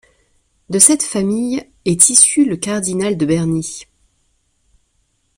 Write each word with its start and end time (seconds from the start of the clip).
De 0.71 0.79
cette 0.79 1.03
famille 1.03 1.63
est 1.85 2.09
issu 2.09 2.43
le 2.49 2.57
cardinal 2.57 3.17
de 3.17 3.23
Bernis. 3.27 3.85